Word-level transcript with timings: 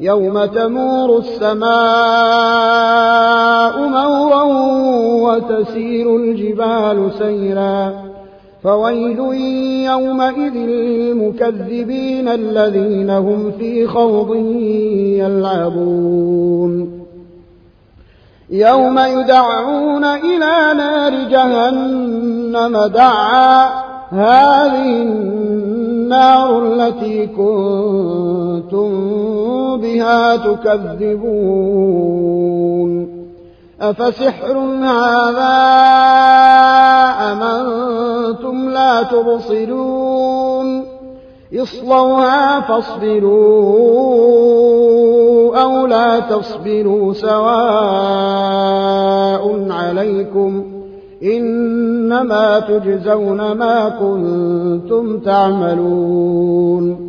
يوم 0.00 0.44
تمور 0.44 1.18
السماء 1.18 1.68
مورا 3.88 4.42
وتسير 5.22 6.16
الجبال 6.16 7.10
سيرا 7.18 7.92
فويل 8.62 9.18
يومئذ 9.86 10.54
للمكذبين 10.54 12.28
الذين 12.28 13.10
هم 13.10 13.52
في 13.58 13.86
خوض 13.86 14.36
يلعبون. 15.18 17.02
يوم 18.50 18.98
يدعون 18.98 20.04
إلى 20.04 20.74
نار 20.76 21.12
جهنم 21.30 22.86
دعا. 22.86 23.68
هذه 24.10 25.02
النار 26.08 26.58
التي 26.58 27.26
كنتم 27.26 28.90
بها 29.80 30.36
تكذبون. 30.36 31.48
أفسحر 33.80 34.58
هذا 34.58 35.58
أم 37.32 37.42
أنتم 37.42 38.70
لا 38.70 39.02
تبصرون؟ 39.02 40.84
اصلوها 41.54 42.60
فاصبروا 42.60 43.98
أو 45.62 45.86
لا 45.86 46.20
تصبروا 46.20 47.12
سواء 47.12 48.48
عليكم 49.70 50.67
إنما 51.22 52.60
تجزون 52.60 53.52
ما 53.52 53.88
كنتم 53.88 55.18
تعملون. 55.18 57.08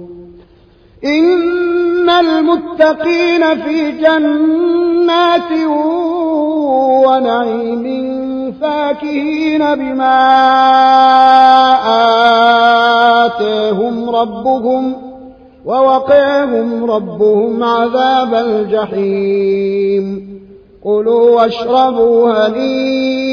إن 1.06 2.10
المتقين 2.10 3.56
في 3.56 3.92
جنات 3.92 5.52
ونعيم 7.08 7.86
فاكهين 8.62 9.76
بما 9.76 10.20
آتاهم 13.26 14.10
ربهم 14.10 14.94
ووقعهم 15.66 16.92
ربهم 16.92 17.64
عذاب 17.64 18.34
الجحيم. 18.34 20.30
كلوا 20.84 21.42
واشربوا 21.42 22.48
هنيئا 22.48 23.29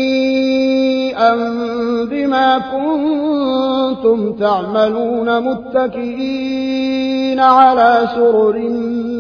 بما 2.11 2.59
كنتم 2.59 4.33
تعملون 4.33 5.41
متكئين 5.41 7.41
على 7.41 8.09
سرر 8.15 8.69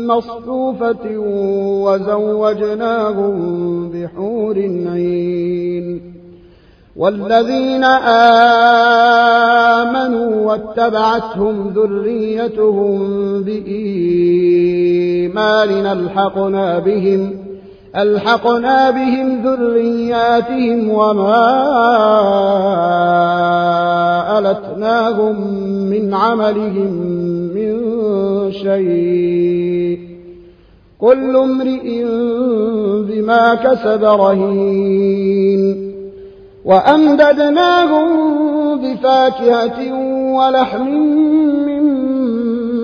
مصفوفة 0.06 1.18
وزوجناهم 1.84 3.34
بحور 3.90 4.56
عين. 4.86 6.16
والذين 6.96 7.84
آمنوا 9.84 10.46
واتبعتهم 10.46 11.72
ذريتهم 11.76 12.98
بإيمان 13.42 15.06
ألحقنا 15.86 16.78
بهم 16.78 17.45
ألحقنا 17.96 18.90
بهم 18.90 19.42
ذرياتهم 19.42 20.90
وما 20.90 21.38
ألتناهم 24.38 25.50
من 25.90 26.14
عملهم 26.14 26.92
من 27.54 27.76
شيء. 28.52 29.98
كل 31.00 31.36
امرئ 31.36 32.04
بما 33.08 33.54
كسب 33.54 34.04
رهين. 34.04 35.86
وأمددناهم 36.64 38.06
بفاكهة 38.76 39.92
ولحم 40.34 41.75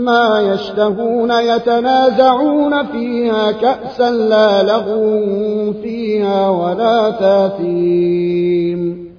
مما 0.03 0.41
يشتهون 0.41 1.31
يتنازعون 1.31 2.87
فيها 2.87 3.53
كأسا 3.53 4.11
لا 4.11 4.63
لغو 4.63 5.73
فيها 5.83 6.49
ولا 6.49 7.11
تاثيم. 7.11 9.13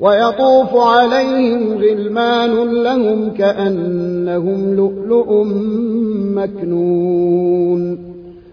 ويطوف 0.00 0.76
عليهم 0.76 1.78
غلمان 1.78 2.82
لهم 2.82 3.30
كأنهم 3.30 4.74
لؤلؤ 4.74 5.44
مكنون. 6.34 8.08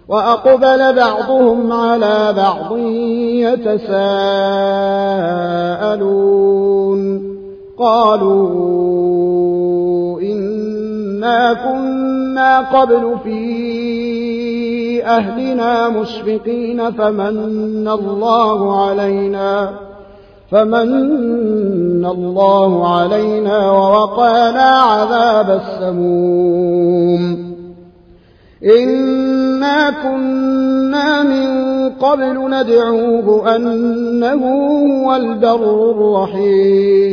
وأقبل 0.09 0.95
بعضهم 0.95 1.71
على 1.71 2.33
بعض 2.37 2.77
يتساءلون. 3.27 4.15
قالوا 7.77 8.75
كنا 11.53 12.59
قبل 12.59 13.15
في 13.23 15.05
أهلنا 15.05 15.89
مشفقين 15.89 16.91
فمن 16.91 17.87
الله 17.87 18.85
علينا 18.85 19.69
فمن 20.51 22.05
الله 22.05 22.95
علينا 22.95 23.71
ووقانا 23.71 24.79
عذاب 24.81 25.61
السموم. 25.61 27.21
إنا 28.63 29.89
كنا 30.03 31.23
من 31.23 31.45
قبل 31.89 32.35
ندعوه 32.49 33.55
أنه 33.55 34.43
هو 35.03 35.15
البر 35.15 35.91
الرحيم. 35.91 37.04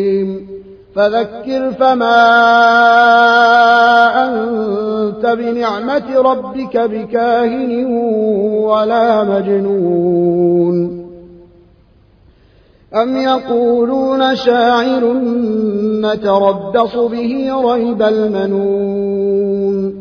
فذكر 0.95 1.73
فما 1.73 2.19
أنت 4.29 5.27
بنعمة 5.27 6.21
ربك 6.21 6.77
بكاهن 6.77 7.85
ولا 8.65 9.25
مجنون. 9.25 11.03
أم 12.95 13.17
يقولون 13.17 14.37
شاعر 14.37 15.13
نتربص 15.83 16.97
به 16.97 17.53
ريب 17.73 18.03
المنون. 18.03 19.93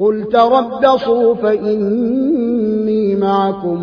قل 0.00 0.24
تربصوا 0.32 1.34
فإني 1.34 3.16
معكم 3.16 3.82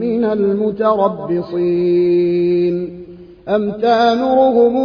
من 0.00 0.24
المتربصين. 0.24 1.70
أم 3.48 3.70
تامرهم 3.70 4.76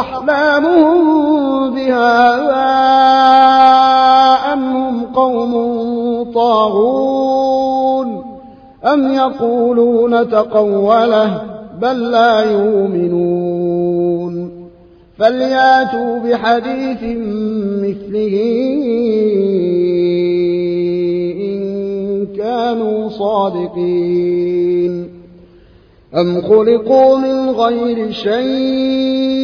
أحلامهم 0.00 1.04
بهذا 1.74 2.64
أم 4.52 4.64
هم 4.76 5.04
قوم 5.04 5.52
طاغون 6.34 8.24
أم 8.84 9.12
يقولون 9.12 10.28
تقوله 10.28 11.42
بل 11.80 12.10
لا 12.10 12.52
يؤمنون 12.52 14.50
فلياتوا 15.18 16.18
بحديث 16.18 17.02
مثله 17.82 18.36
إن 21.40 22.26
كانوا 22.36 23.08
صادقين 23.08 25.08
أم 26.14 26.42
خلقوا 26.42 27.18
من 27.18 27.50
غير 27.50 28.12
شيء 28.12 29.43